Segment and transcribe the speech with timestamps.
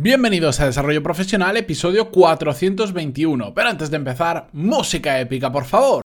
[0.00, 3.52] Bienvenidos a Desarrollo Profesional, episodio 421.
[3.52, 6.02] Pero antes de empezar, música épica, por favor.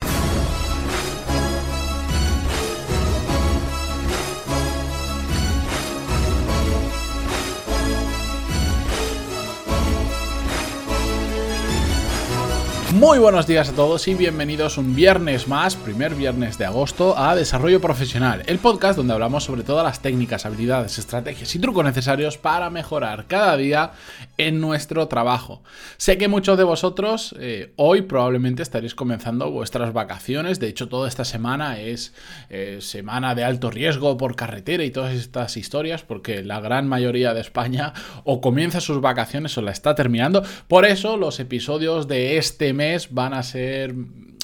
[13.03, 17.35] Muy buenos días a todos y bienvenidos un viernes más, primer viernes de agosto, a
[17.35, 22.37] Desarrollo Profesional, el podcast donde hablamos sobre todas las técnicas, habilidades, estrategias y trucos necesarios
[22.37, 23.91] para mejorar cada día
[24.37, 25.63] en nuestro trabajo.
[25.97, 31.09] Sé que muchos de vosotros eh, hoy probablemente estaréis comenzando vuestras vacaciones, de hecho toda
[31.09, 32.13] esta semana es
[32.49, 37.33] eh, semana de alto riesgo por carretera y todas estas historias, porque la gran mayoría
[37.33, 37.91] de España
[38.23, 42.92] o comienza sus vacaciones o la está terminando, por eso los episodios de este mes
[43.11, 43.93] van a ser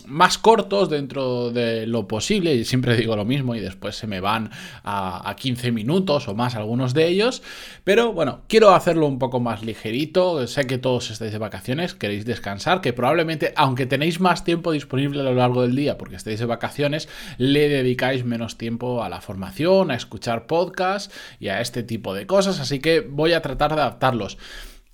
[0.09, 4.19] más cortos dentro de lo posible, y siempre digo lo mismo y después se me
[4.19, 4.49] van
[4.83, 7.43] a, 15 minutos o más algunos de ellos,
[7.83, 12.25] pero bueno, quiero hacerlo un poco más ligerito, sé que todos estáis de vacaciones, queréis
[12.25, 16.39] descansar, que probablemente, aunque tenéis más tiempo disponible a lo largo del día porque estáis
[16.39, 21.83] de vacaciones, le dedicáis menos tiempo a la formación, a escuchar podcasts y a este
[21.83, 24.37] tipo de cosas, así que voy a tratar de adaptarlos.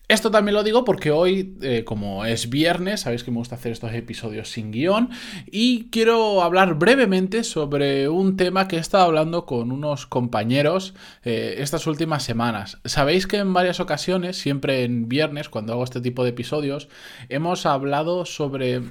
[0.07, 3.71] Esto también lo digo porque hoy, eh, como es viernes, sabéis que me gusta hacer
[3.71, 5.09] estos episodios sin guion
[5.47, 11.55] y quiero hablar brevemente sobre un tema que he estado hablando con unos compañeros eh,
[11.57, 12.79] estas últimas semanas.
[12.85, 16.87] Sabéis que en varias ocasiones, siempre en viernes, cuando hago este tipo de episodios,
[17.29, 18.83] hemos hablado sobre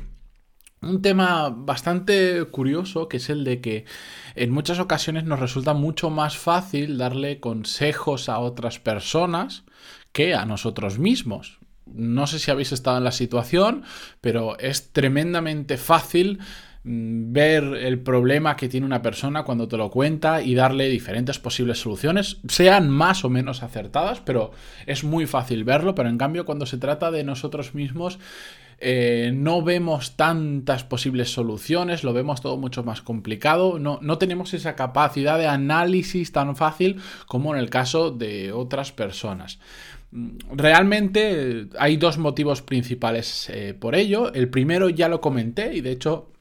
[0.83, 3.85] un tema bastante curioso que es el de que
[4.35, 9.65] en muchas ocasiones nos resulta mucho más fácil darle consejos a otras personas
[10.15, 11.59] que a nosotros mismos.
[11.87, 13.83] No sé si habéis estado en la situación,
[14.21, 16.39] pero es tremendamente fácil
[16.85, 21.41] mm, ver el problema que tiene una persona cuando te lo cuenta y darle diferentes
[21.41, 24.53] posibles soluciones, sean más o menos acertadas, pero
[24.87, 28.21] es muy fácil verlo, pero en cambio cuando se trata de nosotros mismos
[28.79, 34.55] eh, no vemos tantas posibles soluciones, lo vemos todo mucho más complicado, no, no tenemos
[34.55, 39.59] esa capacidad de análisis tan fácil como en el caso de otras personas.
[40.53, 44.33] Realmente hay dos motivos principales eh, por ello.
[44.33, 46.34] El primero ya lo comenté y de hecho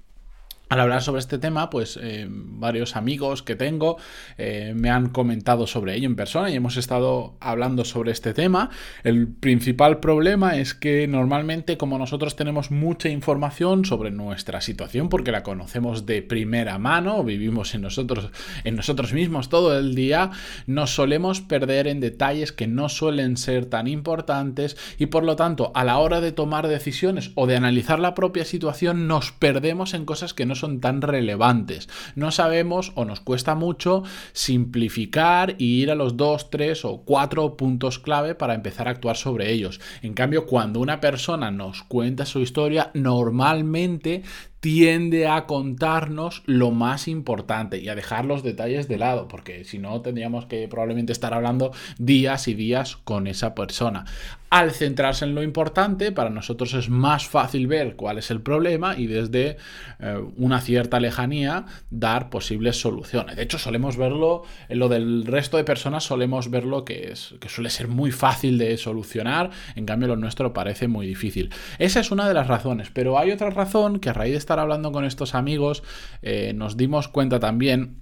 [0.69, 3.97] al hablar sobre este tema, pues eh, varios amigos que tengo
[4.39, 8.71] eh, me han comentado sobre ello en persona y hemos estado hablando sobre este tema.
[9.03, 15.31] El principal problema es que normalmente como nosotros tenemos mucha información sobre nuestra situación porque
[15.31, 18.31] la conocemos de primera mano, vivimos en nosotros,
[18.63, 20.31] en nosotros mismos todo el día,
[20.65, 25.71] nos solemos perder en detalles que no suelen ser tan importantes y por lo tanto
[25.75, 30.05] a la hora de tomar decisiones o de analizar la propia situación nos perdemos en
[30.05, 31.89] cosas que no son tan relevantes.
[32.15, 37.57] No sabemos o nos cuesta mucho simplificar y ir a los dos, tres o cuatro
[37.57, 39.79] puntos clave para empezar a actuar sobre ellos.
[40.01, 44.23] En cambio, cuando una persona nos cuenta su historia, normalmente
[44.63, 49.77] tiende a contarnos lo más importante y a dejar los detalles de lado, porque si
[49.77, 54.05] no tendríamos que probablemente estar hablando días y días con esa persona.
[54.49, 58.95] Al centrarse en lo importante, para nosotros es más fácil ver cuál es el problema
[58.95, 59.57] y desde
[59.99, 63.35] eh, una cierta lejanía dar posibles soluciones.
[63.35, 67.49] De hecho, solemos verlo, en lo del resto de personas solemos verlo que, es, que
[67.49, 71.49] suele ser muy fácil de solucionar, en cambio lo nuestro parece muy difícil.
[71.79, 74.52] Esa es una de las razones, pero hay otra razón que a raíz de esta
[74.59, 75.83] hablando con estos amigos,
[76.21, 78.01] eh, nos dimos cuenta también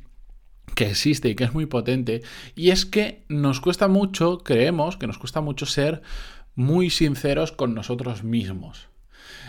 [0.75, 2.21] que existe y que es muy potente,
[2.55, 6.01] y es que nos cuesta mucho, creemos que nos cuesta mucho ser
[6.55, 8.89] muy sinceros con nosotros mismos.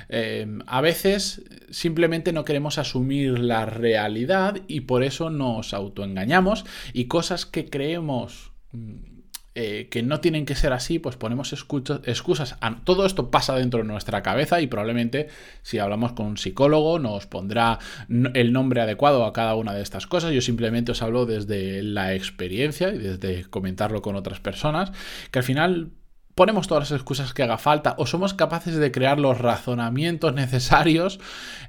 [0.09, 7.07] Eh, a veces simplemente no queremos asumir la realidad y por eso nos autoengañamos y
[7.07, 9.12] cosas que creemos mm,
[9.55, 12.57] eh, que no tienen que ser así, pues ponemos excusas.
[12.85, 15.29] Todo esto pasa dentro de nuestra cabeza y probablemente
[15.61, 20.07] si hablamos con un psicólogo nos pondrá el nombre adecuado a cada una de estas
[20.07, 20.33] cosas.
[20.33, 24.91] Yo simplemente os hablo desde la experiencia y desde comentarlo con otras personas,
[25.31, 25.91] que al final
[26.35, 31.21] ponemos todas las excusas que haga falta o somos capaces de crear los razonamientos necesarios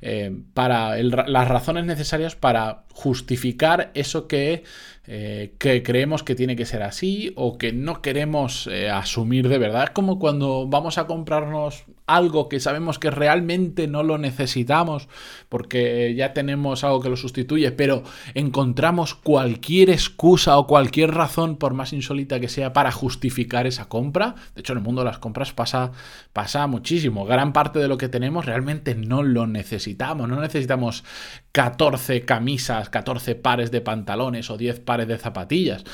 [0.02, 4.64] eh, para las razones necesarias para justificar eso que
[5.06, 9.58] eh, que creemos que tiene que ser así o que no queremos eh, asumir de
[9.58, 9.84] verdad.
[9.84, 15.08] Es como cuando vamos a comprarnos algo que sabemos que realmente no lo necesitamos
[15.50, 18.04] porque ya tenemos algo que lo sustituye, pero
[18.34, 24.36] encontramos cualquier excusa o cualquier razón, por más insólita que sea, para justificar esa compra.
[24.56, 25.92] De hecho, en el mundo de las compras pasa,
[26.34, 27.26] pasa muchísimo.
[27.26, 30.28] Gran parte de lo que tenemos realmente no lo necesitamos.
[30.28, 31.04] No necesitamos
[31.52, 35.86] 14 camisas, 14 pares de pantalones o 10 pares de zapatillas.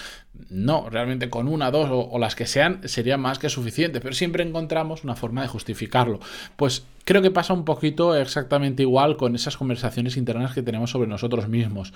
[0.50, 4.44] No, realmente con una, dos o, las que sean sería más que suficiente, pero siempre
[4.44, 6.20] encontramos una forma de justificarlo.
[6.56, 11.08] Pues creo que pasa un poquito exactamente igual con esas conversaciones internas que tenemos sobre
[11.08, 11.94] nosotros mismos.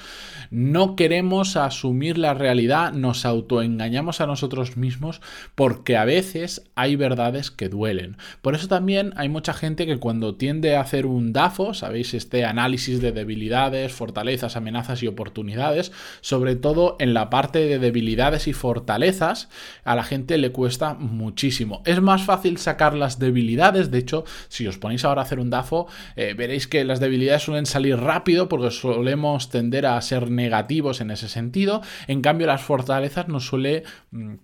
[0.49, 5.21] No queremos asumir la realidad, nos autoengañamos a nosotros mismos
[5.55, 8.17] porque a veces hay verdades que duelen.
[8.41, 12.45] Por eso también hay mucha gente que cuando tiende a hacer un DAFO, sabéis, este
[12.45, 15.91] análisis de debilidades, fortalezas, amenazas y oportunidades,
[16.21, 19.49] sobre todo en la parte de debilidades y fortalezas,
[19.83, 21.81] a la gente le cuesta muchísimo.
[21.85, 25.87] Es más fácil sacar las debilidades, de hecho, si os ponéis ahora hacer un DAFO,
[26.15, 31.11] eh, veréis que las debilidades suelen salir rápido porque solemos tender a ser negativos en
[31.11, 31.81] ese sentido.
[32.07, 34.35] En cambio, las fortalezas nos suele mm,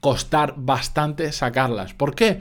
[0.00, 1.94] costar bastante sacarlas.
[1.94, 2.40] ¿Por qué?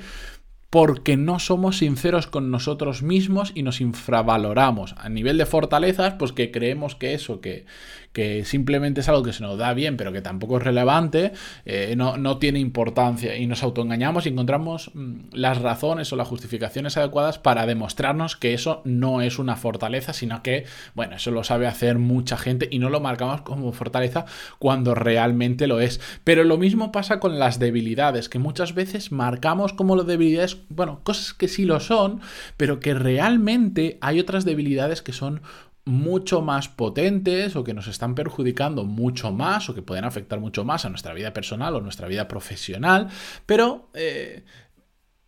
[0.71, 4.95] Porque no somos sinceros con nosotros mismos y nos infravaloramos.
[4.97, 7.65] A nivel de fortalezas, pues que creemos que eso, que,
[8.13, 11.31] que simplemente es algo que se nos da bien, pero que tampoco es relevante,
[11.65, 16.97] eh, no, tiene importancia y nos autoengañamos y encontramos mm, las razones o las justificaciones
[16.97, 21.67] adecuadas para demostrarnos que eso no es una fortaleza, sino que, bueno, eso lo sabe
[21.67, 24.25] hacer mucha gente y no lo marcamos como fortaleza
[24.59, 26.01] cuando realmente lo es.
[26.23, 31.01] Pero lo mismo pasa con las debilidades, que muchas veces marcamos como las debilidades, bueno,
[31.03, 32.21] cosas que sí lo son,
[32.57, 35.41] pero que realmente hay otras debilidades que son
[35.85, 40.63] mucho más potentes o que nos están perjudicando mucho más o que pueden afectar mucho
[40.63, 43.09] más a nuestra vida personal o nuestra vida profesional,
[43.45, 44.43] pero eh,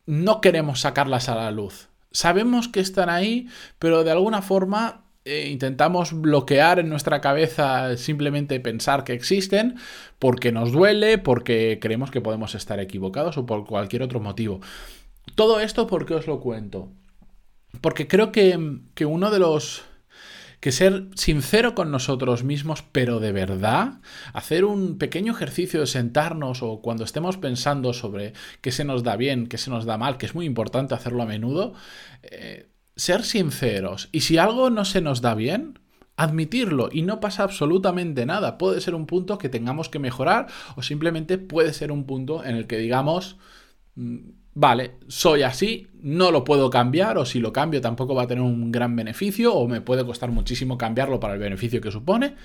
[0.06, 1.89] no queremos sacarlas a la luz.
[2.12, 3.47] Sabemos que están ahí,
[3.80, 9.77] pero de alguna forma eh, intentamos bloquear en nuestra cabeza simplemente pensar que existen
[10.19, 14.59] porque nos duele, porque creemos que podemos estar equivocados o por cualquier otro motivo.
[15.36, 16.92] Todo esto, ¿por qué os lo cuento?
[17.81, 19.84] Porque creo que, que uno de los
[20.64, 24.00] que ser sincero con nosotros mismos, pero de verdad,
[24.31, 28.31] hacer un pequeño ejercicio de sentarnos o cuando estemos pensando sobre
[28.62, 31.22] qué se nos da bien, qué se nos da mal, que es muy importante hacerlo
[31.22, 31.74] a menudo,
[32.22, 34.08] eh, ser sinceros.
[34.14, 35.80] Y si algo no se nos da bien,
[36.16, 38.58] admitirlo y no pasa absolutamente nada.
[38.58, 40.48] Puede ser un punto que tengamos que mejorar
[40.78, 43.36] o simplemente puede ser un punto en el que digamos
[43.96, 48.28] mm, vale, soy así, no lo puedo cambiar o si lo cambio tampoco va a
[48.28, 52.36] tener un gran beneficio o me puede costar muchísimo cambiarlo para el beneficio que supone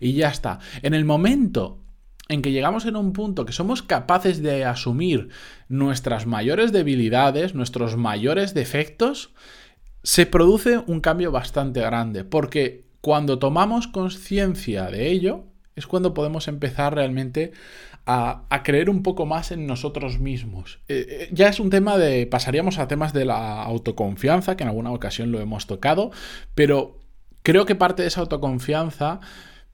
[0.00, 0.60] y ya está.
[0.82, 1.80] En el momento
[2.28, 5.30] en que llegamos en un punto que somos capaces de asumir
[5.68, 9.32] nuestras mayores debilidades, nuestros mayores defectos,
[10.02, 15.47] se produce un cambio bastante grande, porque cuando tomamos conciencia de ello,
[15.78, 17.52] es cuando podemos empezar realmente
[18.06, 20.80] a, creer un poco más en nosotros mismos.
[20.88, 24.70] Eh, eh, ya es un tema de, pasaríamos a temas de la autoconfianza, que en
[24.70, 26.10] alguna ocasión lo hemos tocado,
[26.54, 26.98] pero
[27.42, 29.20] creo que parte de esa autoconfianza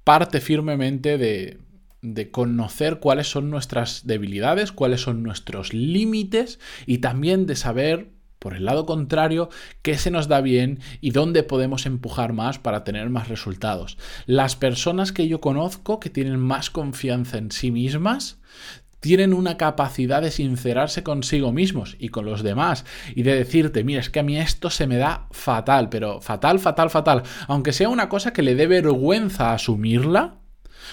[0.02, 1.58] parte firmemente de,
[2.02, 8.13] de conocer cuáles son nuestras debilidades, cuáles son nuestros límites y también de saber
[8.44, 9.48] por el lado contrario,
[9.80, 13.96] qué se nos da bien y dónde podemos empujar más para tener más resultados.
[14.26, 18.38] Las personas que yo conozco que tienen más confianza en sí mismas,
[19.00, 24.00] tienen una capacidad de sincerarse consigo mismos y con los demás y de decirte, mira,
[24.00, 27.88] es que a mí esto se me da fatal, pero fatal, fatal, fatal, aunque sea
[27.88, 30.34] una cosa que le dé vergüenza asumirla,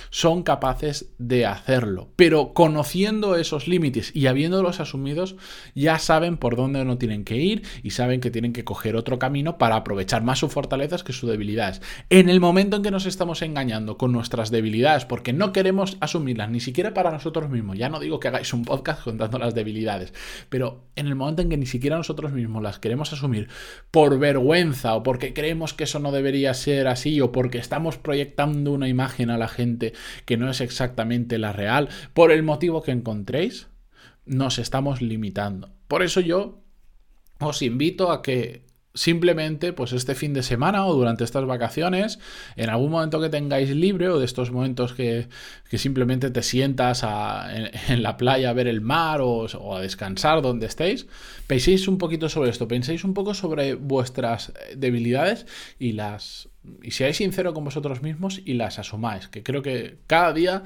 [0.09, 2.09] son capaces de hacerlo.
[2.15, 5.35] Pero conociendo esos límites y habiéndolos asumidos,
[5.75, 9.19] ya saben por dónde no tienen que ir y saben que tienen que coger otro
[9.19, 11.81] camino para aprovechar más sus fortalezas que sus debilidades.
[12.09, 16.49] En el momento en que nos estamos engañando con nuestras debilidades, porque no queremos asumirlas
[16.49, 20.13] ni siquiera para nosotros mismos, ya no digo que hagáis un podcast contando las debilidades,
[20.49, 23.49] pero en el momento en que ni siquiera nosotros mismos las queremos asumir
[23.91, 28.71] por vergüenza o porque creemos que eso no debería ser así o porque estamos proyectando
[28.71, 29.80] una imagen a la gente
[30.25, 33.67] que no es exactamente la real, por el motivo que encontréis,
[34.25, 35.71] nos estamos limitando.
[35.87, 36.61] Por eso yo
[37.39, 42.19] os invito a que simplemente pues este fin de semana o durante estas vacaciones,
[42.55, 45.27] en algún momento que tengáis libre o de estos momentos que,
[45.71, 50.65] simplemente te sientas en, la playa a ver el mar o, o, a descansar donde
[50.65, 51.07] estéis,
[51.47, 55.45] penséis un poquito sobre esto, penséis un poco sobre vuestras debilidades
[55.79, 56.50] y las
[56.81, 60.63] y seáis sinceros con vosotros mismos y las asumáis, que creo que cada día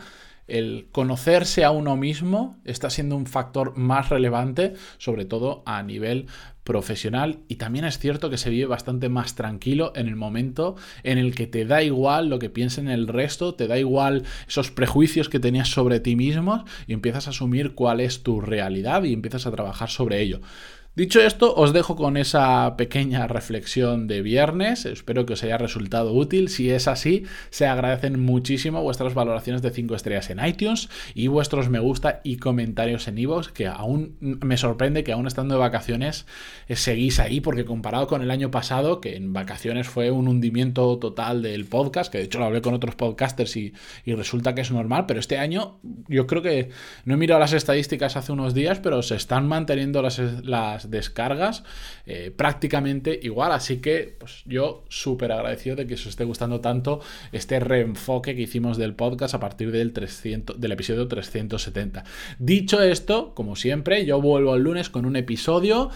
[0.48, 6.28] el conocerse a uno mismo está siendo un factor más relevante, sobre todo a nivel
[6.64, 11.18] profesional y también es cierto que se vive bastante más tranquilo en el momento en
[11.18, 15.30] el que te da igual lo que piensen el resto, te da igual esos prejuicios
[15.30, 19.46] que tenías sobre ti mismo y empiezas a asumir cuál es tu realidad y empiezas
[19.46, 20.42] a trabajar sobre ello.
[20.96, 24.86] Dicho esto, os dejo con esa pequeña reflexión de viernes.
[24.86, 26.48] Espero que os haya resultado útil.
[26.48, 31.68] Si es así, se agradecen muchísimo vuestras valoraciones de 5 estrellas en iTunes y vuestros
[31.68, 36.28] me gusta y comentarios en iVoox, que aún me sorprende que aún estando de vacaciones
[36.70, 40.98] eh, seguís ahí, porque comparado con el año pasado, que en vacaciones fue un hundimiento
[40.98, 43.74] total del podcast, que de hecho lo hablé con otros podcasters y,
[44.06, 46.70] resulta que es normal, pero este año yo creo que
[47.04, 51.63] no he mirado las estadísticas hace unos días, pero se están manteniendo las, descargas
[52.06, 53.51] eh, prácticamente igual.
[53.51, 57.01] Así que pues, yo súper agradecido de que os esté gustando tanto
[57.32, 62.04] este reenfoque que hicimos del podcast a partir del, 300, del episodio 370.
[62.39, 65.89] Dicho esto, como siempre, yo vuelvo el lunes con un episodio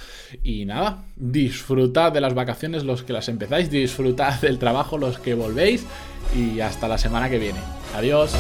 [0.44, 5.34] y nada, disfrutad de las vacaciones los que las empezáis, disfrutad del trabajo los que
[5.34, 5.86] volvéis
[6.36, 7.60] y hasta la semana que viene.
[7.96, 8.34] Adiós.